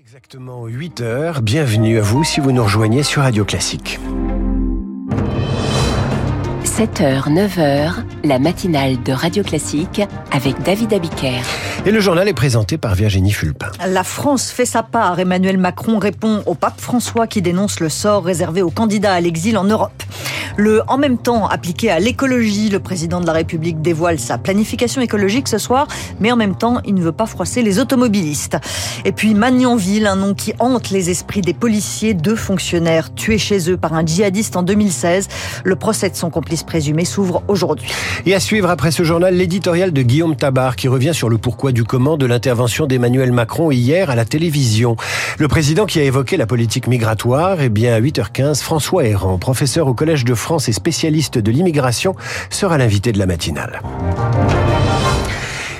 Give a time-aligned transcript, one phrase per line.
[0.00, 1.42] Exactement 8 heures.
[1.42, 4.00] Bienvenue à vous si vous nous rejoignez sur Radio Classique.
[6.64, 10.00] 7h, 9h, la matinale de Radio Classique
[10.32, 11.42] avec David Abiker.
[11.84, 13.70] Et le journal est présenté par Virginie Fulpin.
[13.86, 15.20] La France fait sa part.
[15.20, 19.58] Emmanuel Macron répond au pape François qui dénonce le sort réservé aux candidats à l'exil
[19.58, 20.02] en Europe.
[20.56, 25.00] Le en même temps appliqué à l'écologie, le président de la République dévoile sa planification
[25.00, 25.86] écologique ce soir,
[26.20, 28.56] mais en même temps, il ne veut pas froisser les automobilistes.
[29.04, 33.70] Et puis Magnanville, un nom qui hante les esprits des policiers, deux fonctionnaires tués chez
[33.70, 35.28] eux par un djihadiste en 2016.
[35.64, 37.90] Le procès de son complice présumé s'ouvre aujourd'hui.
[38.26, 41.72] Et à suivre après ce journal, l'éditorial de Guillaume Tabar qui revient sur le pourquoi
[41.72, 44.96] du comment de l'intervention d'Emmanuel Macron hier à la télévision.
[45.38, 49.86] Le président qui a évoqué la politique migratoire, eh bien à 8h15, François Héran, professeur
[49.86, 52.16] au Collège de France et spécialiste de l'immigration,
[52.48, 53.80] sera l'invité de la matinale.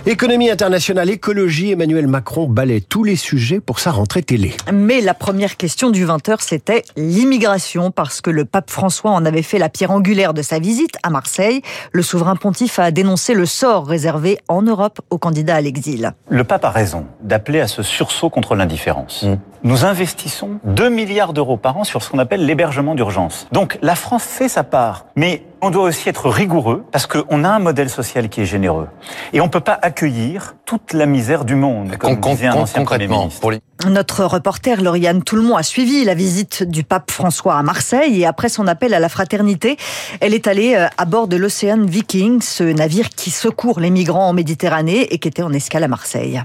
[0.07, 4.55] Économie internationale, écologie, Emmanuel Macron balaie tous les sujets pour sa rentrée télé.
[4.73, 9.43] Mais la première question du 20h, c'était l'immigration, parce que le pape François en avait
[9.43, 11.61] fait la pierre angulaire de sa visite à Marseille.
[11.93, 16.13] Le souverain pontife a dénoncé le sort réservé en Europe aux candidats à l'exil.
[16.31, 19.25] Le pape a raison d'appeler à ce sursaut contre l'indifférence.
[19.25, 19.35] Mmh.
[19.65, 23.47] Nous investissons 2 milliards d'euros par an sur ce qu'on appelle l'hébergement d'urgence.
[23.53, 27.49] Donc la France fait sa part, mais on doit aussi être rigoureux parce qu'on a
[27.49, 28.89] un modèle social qui est généreux.
[29.33, 32.55] Et on ne peut pas accueillir toute la misère du monde, comme con, disait un
[32.55, 33.41] ancien Premier ministre.
[33.41, 33.61] Pour les...
[33.89, 38.51] Notre reporter Lauriane Toulmont a suivi la visite du pape François à Marseille et après
[38.51, 39.79] son appel à la fraternité,
[40.21, 44.29] elle est allée euh, à bord de l'Océan Viking, ce navire qui secourt les migrants
[44.29, 46.43] en Méditerranée et qui était en escale à Marseille.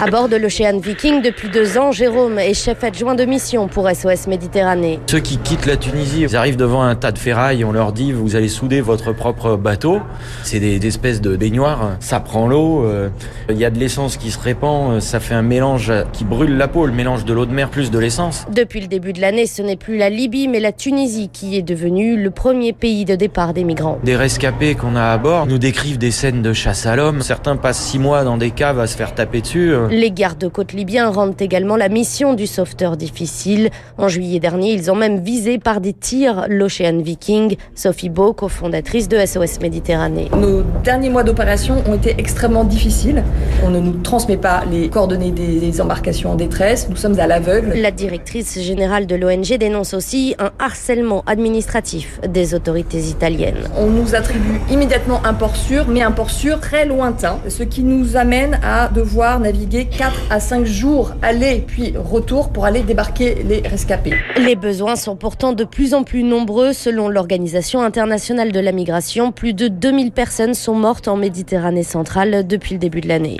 [0.00, 3.88] À bord de l'Ocean Viking, depuis deux ans, Jérôme est chef adjoint de mission pour
[3.88, 5.00] SOS Méditerranée.
[5.06, 8.12] Ceux qui quittent la Tunisie, ils arrivent devant un tas de ferraille, on leur dit
[8.12, 10.00] vous allez souder votre propre bateau.
[10.44, 13.08] C'est des, des, espèces de baignoires, ça prend l'eau, euh,
[13.50, 16.65] il y a de l'essence qui se répand, ça fait un mélange qui brûle la
[16.68, 18.46] peau, le mélange de l'eau de mer plus de l'essence.
[18.52, 21.62] Depuis le début de l'année, ce n'est plus la Libye, mais la Tunisie qui est
[21.62, 23.98] devenue le premier pays de départ des migrants.
[24.04, 27.22] Des rescapés qu'on a à bord nous décrivent des scènes de chasse à l'homme.
[27.22, 29.72] Certains passent six mois dans des caves à se faire taper dessus.
[29.90, 33.70] Les gardes-côtes libyens rendent également la mission du sauveteur difficile.
[33.98, 37.56] En juillet dernier, ils ont même visé par des tirs l'Ocean Viking.
[37.74, 40.28] Sophie Beau, cofondatrice de SOS Méditerranée.
[40.36, 43.22] Nos derniers mois d'opération ont été extrêmement difficiles.
[43.64, 46.55] On ne nous transmet pas les coordonnées des embarcations en détresse.
[46.88, 47.74] Nous sommes à l'aveugle.
[47.76, 53.68] La directrice générale de l'ONG dénonce aussi un harcèlement administratif des autorités italiennes.
[53.76, 57.82] On nous attribue immédiatement un port sûr, mais un port sûr très lointain, ce qui
[57.82, 63.34] nous amène à devoir naviguer 4 à 5 jours aller puis retour pour aller débarquer
[63.46, 64.14] les rescapés.
[64.38, 69.30] Les besoins sont pourtant de plus en plus nombreux selon l'Organisation internationale de la migration.
[69.30, 73.36] Plus de 2000 personnes sont mortes en Méditerranée centrale depuis le début de l'année.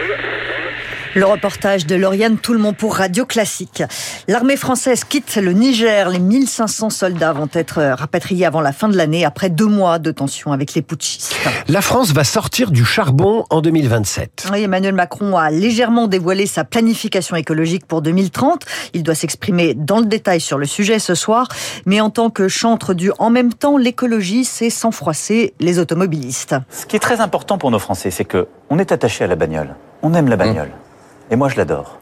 [1.17, 3.83] Le reportage de Lauriane Toulmont pour Radio Classique.
[4.29, 6.11] L'armée française quitte le Niger.
[6.11, 10.11] Les 1500 soldats vont être rapatriés avant la fin de l'année, après deux mois de
[10.11, 11.35] tension avec les putschistes.
[11.69, 14.49] La France va sortir du charbon en 2027.
[14.53, 18.67] Oui, Emmanuel Macron a légèrement dévoilé sa planification écologique pour 2030.
[18.93, 21.49] Il doit s'exprimer dans le détail sur le sujet ce soir.
[21.87, 26.57] Mais en tant que chantre du en même temps, l'écologie, c'est sans froisser les automobilistes.
[26.69, 29.37] Ce qui est très important pour nos Français, c'est que on est attaché à la
[29.37, 29.77] bagnole.
[30.03, 30.69] On aime la bagnole.
[30.69, 30.86] Mmh.
[31.29, 31.99] Et moi, je l'adore.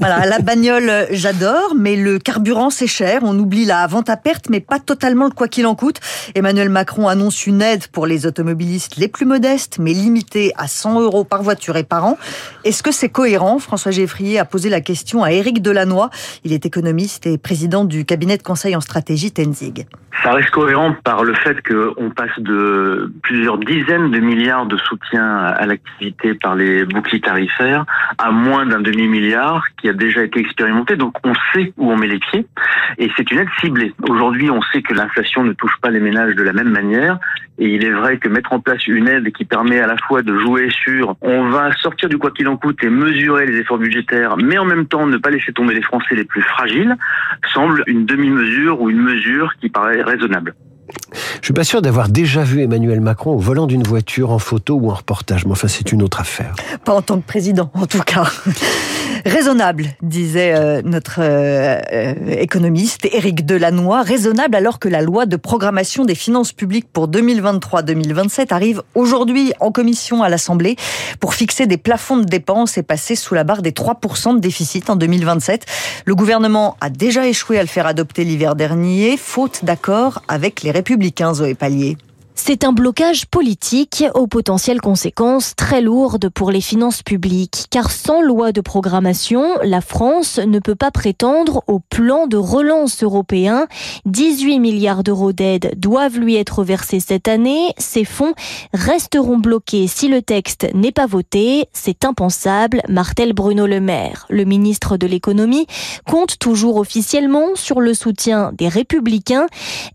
[0.00, 3.20] Voilà, la bagnole, j'adore, mais le carburant, c'est cher.
[3.22, 6.00] On oublie la vente à perte, mais pas totalement le quoi qu'il en coûte.
[6.34, 11.00] Emmanuel Macron annonce une aide pour les automobilistes les plus modestes, mais limitée à 100
[11.00, 12.18] euros par voiture et par an.
[12.64, 13.58] Est-ce que c'est cohérent?
[13.58, 16.08] François Geffrier a posé la question à Éric Delannoy.
[16.44, 19.86] Il est économiste et président du cabinet de conseil en stratégie Tenzig.
[20.22, 25.24] Ça reste cohérent par le fait qu'on passe de plusieurs dizaines de milliards de soutien
[25.24, 27.84] à l'activité par les boucliers tarifaires
[28.18, 30.96] à moins d'un demi-milliard a déjà été expérimenté.
[30.96, 32.46] Donc on sait où on met les pieds
[32.98, 33.94] et c'est une aide ciblée.
[34.08, 37.18] Aujourd'hui, on sait que l'inflation ne touche pas les ménages de la même manière
[37.58, 40.22] et il est vrai que mettre en place une aide qui permet à la fois
[40.22, 43.78] de jouer sur on va sortir du quoi qu'il en coûte et mesurer les efforts
[43.78, 46.96] budgétaires, mais en même temps ne pas laisser tomber les Français les plus fragiles,
[47.52, 50.54] semble une demi-mesure ou une mesure qui paraît raisonnable.
[51.40, 54.74] Je suis pas sûr d'avoir déjà vu Emmanuel Macron au volant d'une voiture en photo
[54.74, 56.54] ou en reportage, mais enfin c'est une autre affaire.
[56.84, 58.24] Pas en tant que président, en tout cas.
[59.24, 64.02] Raisonnable, disait euh, notre euh, euh, économiste Éric Delannoy.
[64.02, 69.72] Raisonnable alors que la loi de programmation des finances publiques pour 2023-2027 arrive aujourd'hui en
[69.72, 70.76] commission à l'Assemblée
[71.20, 74.90] pour fixer des plafonds de dépenses et passer sous la barre des 3% de déficit
[74.90, 75.64] en 2027.
[76.04, 80.70] Le gouvernement a déjà échoué à le faire adopter l'hiver dernier, faute d'accord avec les
[80.70, 81.96] républicains, Zoé Pallier.
[82.46, 88.20] C'est un blocage politique aux potentielles conséquences très lourdes pour les finances publiques, car sans
[88.20, 93.66] loi de programmation, la France ne peut pas prétendre au plan de relance européen.
[94.04, 97.72] 18 milliards d'euros d'aide doivent lui être versés cette année.
[97.78, 98.34] Ces fonds
[98.74, 101.70] resteront bloqués si le texte n'est pas voté.
[101.72, 104.26] C'est impensable, martèle Bruno Le Maire.
[104.28, 105.66] Le ministre de l'économie
[106.06, 109.46] compte toujours officiellement sur le soutien des républicains.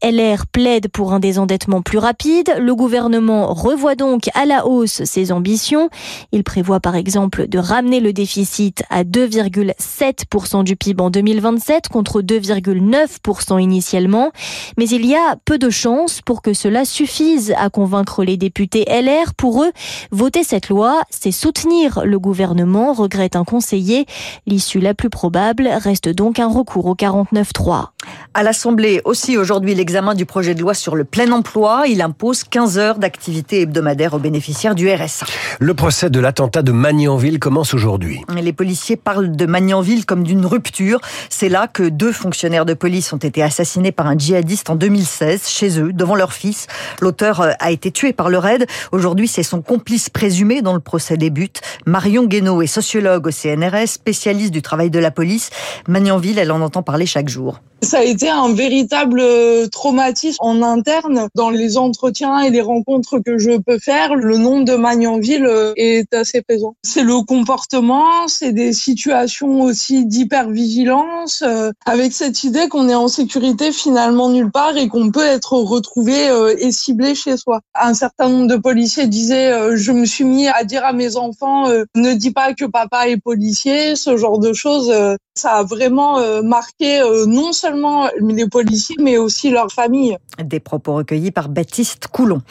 [0.02, 5.32] LR plaide pour un désendettement plus rapide le gouvernement revoit donc à la hausse ses
[5.32, 5.90] ambitions.
[6.32, 12.22] Il prévoit par exemple de ramener le déficit à 2,7% du PIB en 2027 contre
[12.22, 14.32] 2,9% initialement.
[14.78, 18.86] Mais il y a peu de chances pour que cela suffise à convaincre les députés
[18.88, 19.34] LR.
[19.36, 19.72] Pour eux,
[20.12, 24.06] voter cette loi, c'est soutenir le gouvernement, regrette un conseiller.
[24.46, 27.88] L'issue la plus probable reste donc un recours au 49-3.
[28.34, 31.84] À l'Assemblée aussi aujourd'hui l'examen du projet de loi sur le plein emploi.
[31.88, 35.26] Il impose 15 heures d'activité hebdomadaire aux bénéficiaires du RSA.
[35.60, 38.22] Le procès de l'attentat de Magnanville commence aujourd'hui.
[38.42, 41.02] Les policiers parlent de Magnanville comme d'une rupture.
[41.30, 45.48] C'est là que deux fonctionnaires de police ont été assassinés par un djihadiste en 2016
[45.48, 46.68] chez eux, devant leur fils.
[47.02, 48.66] L'auteur euh, a été tué par le raid.
[48.92, 51.62] Aujourd'hui, c'est son complice présumé dont le procès débute.
[51.86, 55.50] Marion Guénaud est sociologue au CNRS, spécialiste du travail de la police.
[55.88, 57.60] Magnanville, elle en entend parler chaque jour.
[57.82, 63.20] Ça a été un véritable euh, traumatisme en interne dans les entretiens et les rencontres
[63.20, 64.16] que je peux faire.
[64.16, 66.76] Le nom de Magnanville euh, est assez présent.
[66.84, 73.08] C'est le comportement, c'est des situations aussi d'hypervigilance, euh, avec cette idée qu'on est en
[73.08, 76.30] sécurité finalement nulle part et qu'on peut être retrouvé
[76.60, 77.62] et ciblé chez soi.
[77.74, 81.68] Un certain nombre de policiers disaient je me suis mis à dire à mes enfants
[81.96, 84.92] ne dis pas que papa est policier, ce genre de choses.
[85.36, 90.18] ça a vraiment marqué non seulement les policiers, mais aussi leurs familles.
[90.44, 92.42] Des propos recueillis par Baptiste Coulon.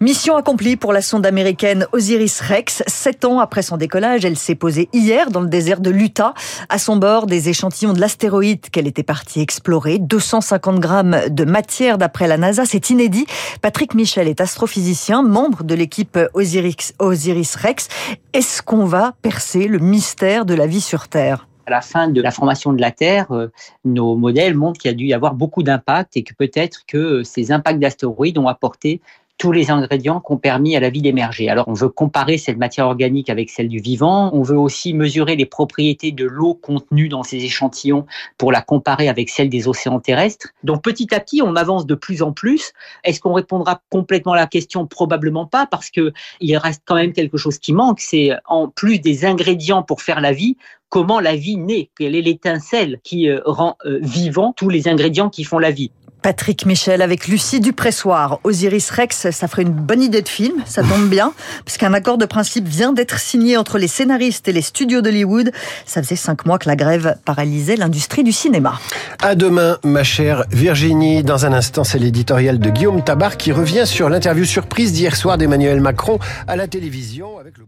[0.00, 2.84] Mission accomplie pour la sonde américaine Osiris Rex.
[2.86, 6.34] Sept ans après son décollage, elle s'est posée hier dans le désert de l'Utah.
[6.68, 9.98] À son bord, des échantillons de l'astéroïde qu'elle était partie explorer.
[9.98, 12.64] 250 grammes de matière d'après la NASA.
[12.64, 13.26] C'est inédit.
[13.60, 17.88] Patrick Michel est astrophysicien, membre de l'équipe Osiris, Osiris Rex.
[18.32, 21.48] Est-ce qu'on va percer le mystère de la vie sur Terre?
[21.68, 23.48] À la fin de la formation de la Terre, euh,
[23.84, 27.22] nos modèles montrent qu'il y a dû y avoir beaucoup d'impacts et que peut-être que
[27.22, 29.02] ces impacts d'astéroïdes ont apporté
[29.38, 31.48] tous les ingrédients qui ont permis à la vie d'émerger.
[31.48, 35.36] Alors on veut comparer cette matière organique avec celle du vivant, on veut aussi mesurer
[35.36, 38.04] les propriétés de l'eau contenue dans ces échantillons
[38.36, 40.48] pour la comparer avec celle des océans terrestres.
[40.64, 42.72] Donc petit à petit, on avance de plus en plus.
[43.04, 44.86] Est-ce qu'on répondra complètement à la question?
[44.86, 48.98] Probablement pas parce que il reste quand même quelque chose qui manque, c'est en plus
[48.98, 50.56] des ingrédients pour faire la vie,
[50.88, 55.30] comment la vie naît, quelle est l'étincelle qui euh, rend euh, vivant tous les ingrédients
[55.30, 55.92] qui font la vie?
[56.22, 58.40] Patrick Michel avec Lucie Dupressoir.
[58.44, 61.32] Osiris Rex, ça ferait une bonne idée de film, ça tombe bien,
[61.64, 65.52] puisqu'un accord de principe vient d'être signé entre les scénaristes et les studios d'Hollywood.
[65.86, 68.80] Ça faisait cinq mois que la grève paralysait l'industrie du cinéma.
[69.22, 71.22] À demain, ma chère Virginie.
[71.22, 75.38] Dans un instant, c'est l'éditorial de Guillaume Tabar qui revient sur l'interview surprise d'hier soir
[75.38, 77.64] d'Emmanuel Macron à la télévision avec le